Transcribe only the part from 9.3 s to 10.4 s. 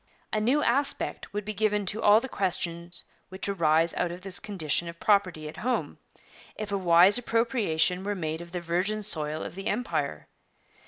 of the Empire.